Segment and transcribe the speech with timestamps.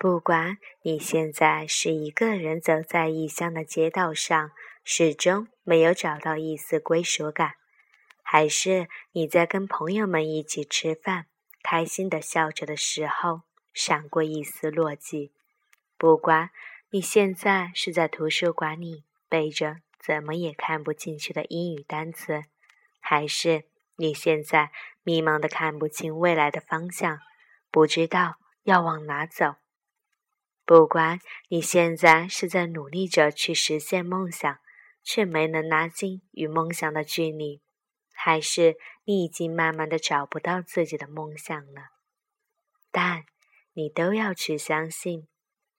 [0.00, 4.50] 不管你现在是一个人走在异乡的街道上，
[4.82, 7.56] 始终没有找到一丝归属感，
[8.22, 11.26] 还是你在跟朋友们一起吃饭，
[11.62, 13.42] 开心的笑着的时候，
[13.74, 15.32] 闪过一丝落寂。
[15.98, 16.48] 不管
[16.88, 22.44] 你现在是在图书馆里背着怎么也看不进去的英语单词，
[23.00, 23.64] 还是
[23.96, 24.70] 你现在
[25.02, 27.18] 迷茫的看不清未来的方向，
[27.70, 29.56] 不知道要往哪走。
[30.70, 31.18] 不管
[31.48, 34.60] 你现在是在努力着去实现梦想，
[35.02, 37.60] 却没能拉近与梦想的距离，
[38.12, 41.88] 还是你已经慢慢的找不到自己的梦想了，
[42.92, 43.24] 但
[43.72, 45.26] 你都要去相信，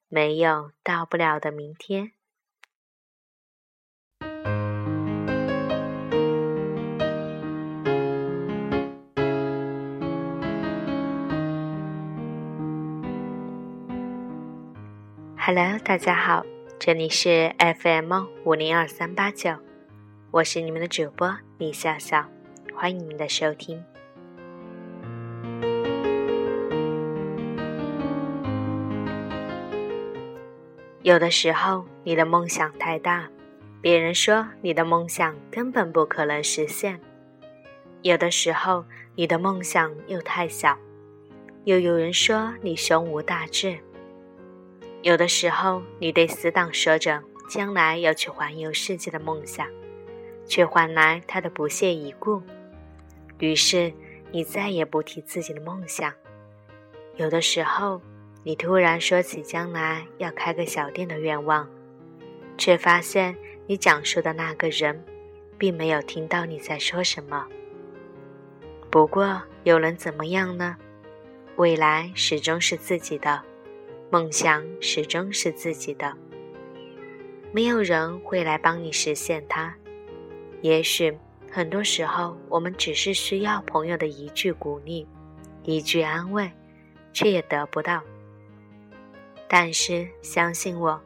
[0.10, 2.12] 没有到不了的明天。
[15.44, 16.46] Hello，大家好，
[16.78, 19.56] 这里是 FM 五零二三八九，
[20.30, 22.24] 我是你们的主播李笑笑，
[22.76, 23.84] 欢迎你们的收听。
[31.02, 33.28] 有的时候，你的梦想太大，
[33.82, 37.00] 别人说你的梦想根本不可能实现；
[38.04, 40.78] 有的时候，你的梦想又太小，
[41.64, 43.80] 又有人说你胸无大志。
[45.04, 49.68] 有的时候，你对死党说着将来要去环游世界的梦想，
[50.46, 52.42] 却换来他的不屑一顾。
[53.40, 53.92] 于是，
[54.32, 56.14] 你再也不提自己的梦想。
[57.16, 58.00] 有的时候，
[58.44, 61.68] 你突然说起将来要开个小店的愿望，
[62.56, 63.36] 却发现
[63.66, 65.04] 你讲述的那个人，
[65.58, 67.48] 并没有听到你在说什么。
[68.92, 70.78] 不过，又能怎么样呢？
[71.56, 73.42] 未来始终是自己的。
[74.12, 76.14] 梦想始终是自己的，
[77.54, 79.74] 没有人会来帮你实现它。
[80.62, 81.18] 也许
[81.50, 85.08] 很多时候，我们只是需要朋友的一句鼓励，
[85.64, 86.52] 一句安慰，
[87.14, 88.04] 却也得不到。
[89.48, 91.02] 但是相信我，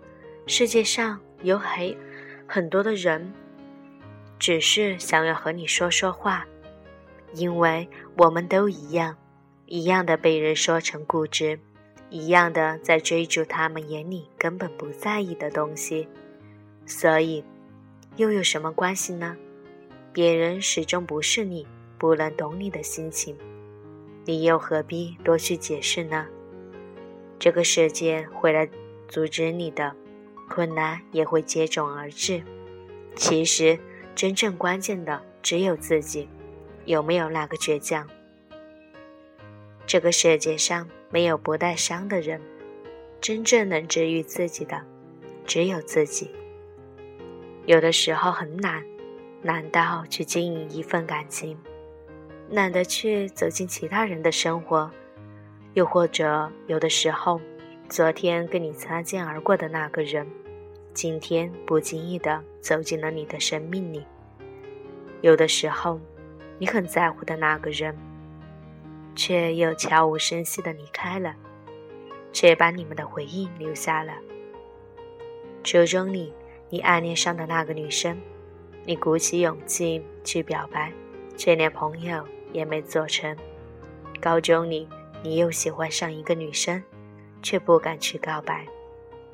[0.47, 1.95] 世界上有很
[2.47, 3.31] 很多的人，
[4.39, 6.43] 只是想要和你说说话，
[7.33, 7.87] 因为
[8.17, 9.15] 我们都一样，
[9.67, 11.59] 一样的被人说成固执。
[12.15, 16.07] 一样的在追逐他们眼里根本不在意的东西，
[16.85, 17.43] 所以
[18.15, 19.35] 又有什么关系呢？
[20.13, 21.67] 别人始终不是你，
[21.97, 23.35] 不能懂你的心情，
[24.23, 26.25] 你又何必多去解释呢？
[27.37, 28.69] 这个世界会来
[29.09, 29.93] 阻止你的，
[30.47, 32.41] 困难也会接踵而至。
[33.17, 33.77] 其实
[34.15, 36.29] 真正关键的只有自己，
[36.85, 38.07] 有没有那个倔强？
[39.85, 40.87] 这个世界上。
[41.15, 42.41] 没有不带伤的人，
[43.21, 44.81] 真正能治愈自己的，
[45.45, 46.29] 只有自己。
[47.65, 48.83] 有的时候很难，
[49.41, 51.57] 难到去经营一份感情，
[52.49, 54.91] 懒得去走进其他人的生活，
[55.73, 57.39] 又或者有的时候，
[57.87, 60.27] 昨天跟你擦肩而过的那个人，
[60.93, 64.03] 今天不经意的走进了你的生命里。
[65.21, 65.97] 有的时候，
[66.59, 67.95] 你很在乎的那个人。
[69.15, 71.33] 却又悄无声息的离开了，
[72.33, 74.13] 却把你们的回忆留下了。
[75.63, 76.33] 初中里，
[76.69, 78.19] 你暗恋上的那个女生，
[78.83, 80.91] 你鼓起勇气去表白，
[81.37, 83.35] 却连朋友也没做成。
[84.21, 84.87] 高中里，
[85.23, 86.83] 你又喜欢上一个女生，
[87.41, 88.65] 却不敢去告白。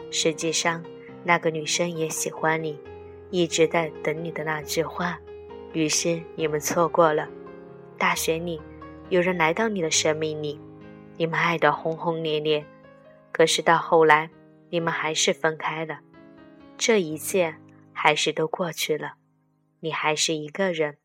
[0.09, 0.83] 实际上，
[1.23, 2.79] 那个女生也喜欢你，
[3.29, 5.19] 一直在等你的那句话。
[5.73, 7.27] 于是你们错过了。
[7.97, 8.61] 大学里。
[9.11, 10.57] 有人来到你的生命里，
[11.17, 12.65] 你们爱得轰轰烈烈，
[13.33, 14.29] 可是到后来，
[14.69, 15.99] 你们还是分开了。
[16.77, 17.57] 这一切
[17.91, 19.15] 还是都过去了，
[19.81, 20.97] 你还是一个人，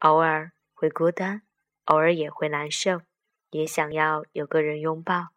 [0.00, 1.42] 偶尔会孤单，
[1.84, 3.02] 偶尔也会难受，
[3.52, 5.28] 也想要有个人拥抱，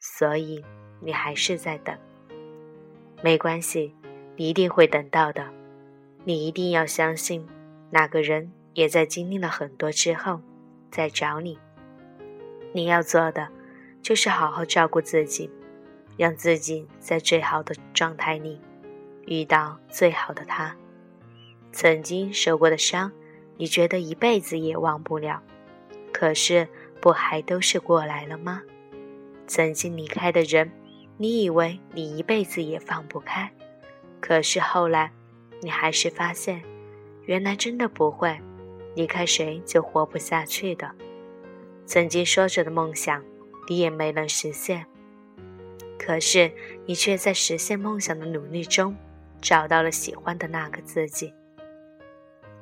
[0.00, 0.64] 所以
[1.00, 1.96] 你还是在等。
[3.22, 3.94] 没关系，
[4.34, 5.48] 你一定会等到的。
[6.24, 7.46] 你一定要相信，
[7.90, 10.40] 那个人也在经历了很多之后。
[10.94, 11.58] 在找你，
[12.72, 13.48] 你要做的
[14.00, 15.50] 就是好好照顾自己，
[16.16, 18.60] 让自己在最好的状态里
[19.26, 20.76] 遇到最好的他。
[21.72, 23.10] 曾经受过的伤，
[23.56, 25.42] 你觉得一辈子也忘不了，
[26.12, 26.68] 可是
[27.00, 28.62] 不还都是过来了吗？
[29.48, 30.70] 曾经离开的人，
[31.16, 33.52] 你以为你一辈子也放不开，
[34.20, 35.10] 可是后来
[35.60, 36.62] 你还是发现，
[37.24, 38.38] 原来真的不会。
[38.94, 40.90] 离开谁就活不下去的，
[41.86, 43.22] 曾经说着的梦想，
[43.68, 44.86] 你也没能实现。
[45.98, 46.52] 可是
[46.86, 48.94] 你却在实现梦想的努力中，
[49.40, 51.32] 找到了喜欢的那个自己。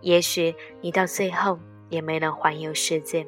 [0.00, 1.58] 也许你到最后
[1.88, 3.26] 也没能环游世界，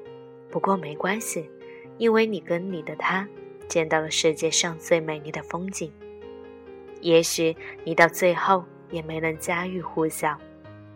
[0.50, 1.50] 不过没关系，
[1.98, 3.28] 因为你跟你的他
[3.68, 5.92] 见到了世界上最美丽的风景。
[7.00, 10.38] 也许你到最后也没能家喻户晓，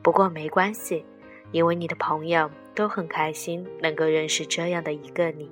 [0.03, 1.05] 不过没关系，
[1.53, 5.51] 因为你的朋友都很开心能够认识这样的一个你。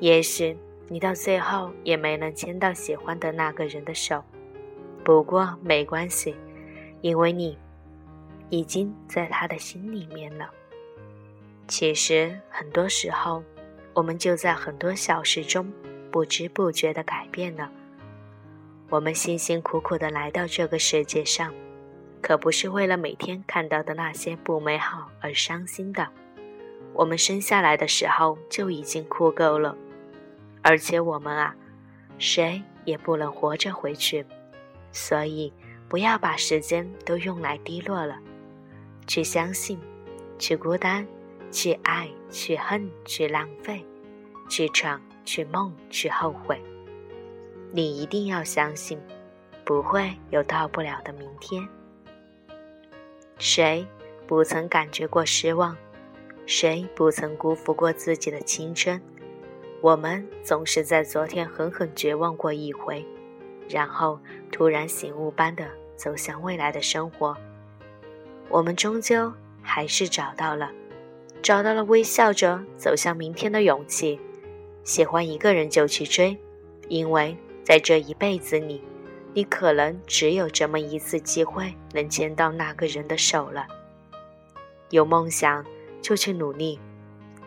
[0.00, 0.56] 也许
[0.88, 4.24] 你到最后也没能牵到喜欢的那个人的手，
[5.04, 6.34] 不过没关系，
[7.00, 7.56] 因为你。
[8.50, 10.48] 已经在他的心里面了。
[11.66, 13.44] 其实很多时候，
[13.92, 15.70] 我们就在很多小事中
[16.10, 17.70] 不知不觉地改变了。
[18.88, 21.52] 我们辛辛苦苦地来到这个世界上，
[22.20, 26.08] 可不是为了每天看到的那些不美好而伤心的。
[26.94, 29.76] 我们生下来的时候就已经哭够了，
[30.62, 31.54] 而且我们啊，
[32.18, 34.24] 谁也不能活着回去。
[34.90, 35.52] 所以，
[35.88, 38.18] 不要把时间都用来低落了。
[39.06, 39.78] 去相信，
[40.38, 41.06] 去孤单，
[41.50, 43.84] 去爱，去恨，去浪费，
[44.48, 46.60] 去闯，去梦，去后悔。
[47.70, 48.98] 你一定要相信，
[49.64, 51.66] 不会有到不了的明天。
[53.38, 53.86] 谁
[54.26, 55.76] 不曾感觉过失望？
[56.44, 59.00] 谁不曾辜负过自己的青春？
[59.80, 63.04] 我们总是在昨天狠狠绝望过一回，
[63.68, 64.18] 然后
[64.50, 67.36] 突然醒悟般的走向未来的生活。
[68.48, 69.32] 我们终究
[69.62, 70.72] 还是找到了，
[71.40, 74.18] 找到了微笑着走向明天的勇气。
[74.82, 76.36] 喜欢一个人就去追，
[76.88, 78.82] 因为在这一辈子里，
[79.34, 83.66] 你可能只有这么一次机会能牵到那个人的手了。
[84.90, 85.64] 有梦想
[86.00, 86.80] 就去努力，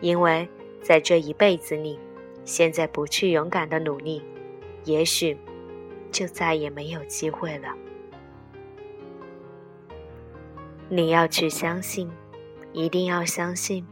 [0.00, 0.48] 因为
[0.82, 1.98] 在这一辈子里，
[2.44, 4.22] 现在不去勇敢的努力，
[4.84, 5.36] 也许
[6.10, 7.74] 就再也没有机会了。
[10.88, 12.10] 你要去相信，
[12.72, 13.86] 一定要相信，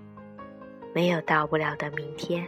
[0.95, 2.47] 没有到不了的明天。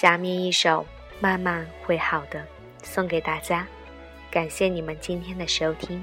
[0.00, 0.68] 下面一首
[1.18, 2.38] 《慢慢会好的》
[2.84, 3.66] 送给大家，
[4.30, 6.00] 感谢你们今天的收听。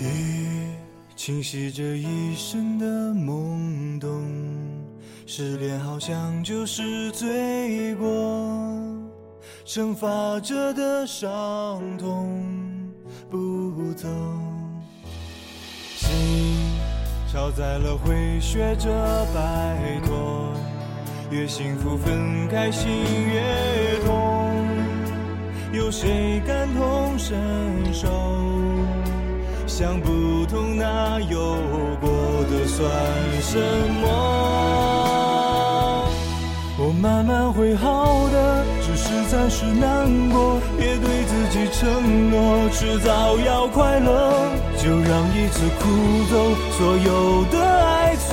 [0.00, 0.74] 雨
[1.14, 2.84] 清晰着一生的
[3.14, 4.28] 懵懂，
[5.28, 8.04] 失恋好像就是罪过，
[9.64, 12.92] 惩罚着的伤痛
[13.30, 14.08] 不走，
[15.94, 16.68] 心
[17.32, 18.90] 超载了会学着
[19.32, 20.52] 摆脱，
[21.30, 22.90] 越幸福分开心
[23.32, 23.40] 越
[24.04, 24.66] 痛，
[25.72, 27.38] 有谁感同身
[27.94, 28.08] 受？
[29.64, 31.54] 想不通，那有
[32.00, 32.10] 过
[32.50, 32.90] 的算
[33.40, 33.60] 什
[34.02, 34.08] 么？
[36.78, 40.60] 我慢慢会好的，只是暂时难过。
[40.76, 44.49] 别对自己承诺，迟早要快乐。
[44.82, 45.84] 就让一次哭
[46.30, 46.34] 走
[46.72, 47.54] 所有的
[47.84, 48.32] 爱错，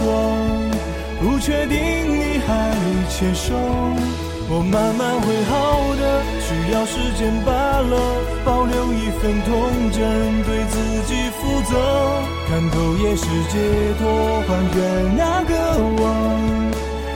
[1.19, 2.71] 不确定你还
[3.09, 3.53] 牵手。
[4.49, 5.51] 我慢慢会好
[5.99, 7.93] 的，需要时间罢了。
[8.45, 9.51] 保留一份童
[9.91, 9.99] 真，
[10.47, 11.75] 对自己负责。
[12.47, 13.59] 看透也是解
[13.99, 14.07] 脱，
[14.47, 14.79] 还原
[15.17, 15.51] 那个
[15.99, 16.01] 我。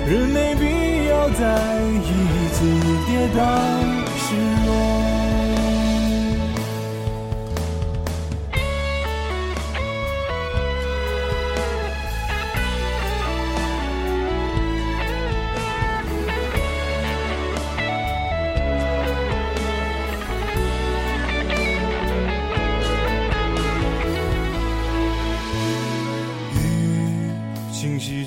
[0.09, 1.41] 人没必要再
[2.03, 2.11] 一
[2.51, 2.57] 次
[3.07, 3.39] 跌倒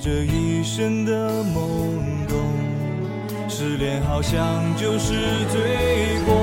[0.04, 2.36] 这一生的懵懂，
[3.48, 5.14] 失恋好像就是
[5.50, 6.36] 罪过，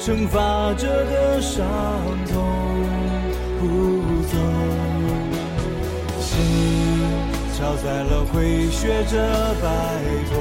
[0.00, 1.66] 惩罚着的伤
[2.32, 2.42] 痛
[3.60, 4.38] 不走，
[6.18, 6.40] 心
[7.58, 9.68] 超载了会学着摆
[10.30, 10.40] 脱，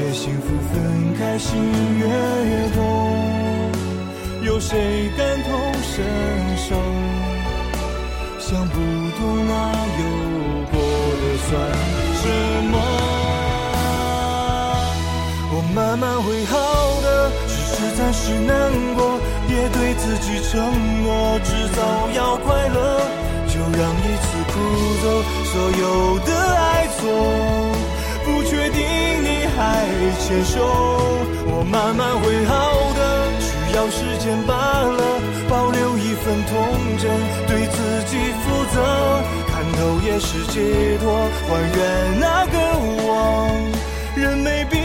[0.00, 1.60] 越幸福分开心
[1.98, 2.06] 越
[2.74, 2.80] 痛，
[4.46, 5.52] 有谁感同
[5.82, 6.06] 身
[6.56, 6.74] 受？
[8.38, 9.52] 想不通那
[10.00, 10.27] 有。
[11.48, 11.56] 算
[12.20, 12.28] 什
[12.70, 12.74] 么？
[15.50, 16.54] 我慢慢会好
[17.00, 18.52] 的，只是暂时难
[18.94, 19.18] 过。
[19.48, 20.60] 别对自己承
[21.02, 21.80] 诺，迟早
[22.14, 22.78] 要快乐。
[23.48, 24.54] 就让一次哭
[25.02, 25.04] 走
[25.50, 27.00] 所有的爱错。
[28.24, 28.78] 不确定
[29.24, 29.58] 你还
[30.20, 30.54] 牵手，
[31.48, 32.52] 我慢慢会好
[32.94, 33.00] 的，
[33.40, 35.00] 需要时间罢了。
[35.48, 36.52] 保留一份童
[36.98, 37.08] 真，
[37.48, 38.12] 对自己
[38.44, 38.76] 负责，
[39.78, 42.58] 头也是解脱，还原那个
[43.06, 43.06] 我。
[44.16, 44.77] 人没变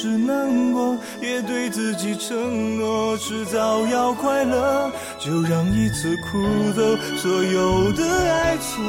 [0.00, 4.90] 是难过，也对自己承诺，迟早要快乐。
[5.18, 6.40] 就让一次哭
[6.72, 6.80] 走
[7.18, 8.02] 所有的
[8.32, 8.82] 爱错，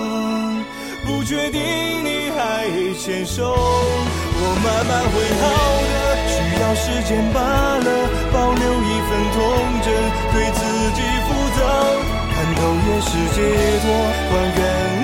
[1.06, 2.66] 不确定你还
[2.98, 5.44] 牵手，我慢慢会好
[5.92, 5.94] 的，
[6.32, 7.90] 需要时间罢了，
[8.32, 9.44] 保留一份童
[9.84, 9.92] 真，
[10.32, 10.64] 对自
[10.96, 11.60] 己负责，
[12.32, 13.38] 看透也是解
[13.82, 13.86] 脱，
[14.30, 15.01] 还原。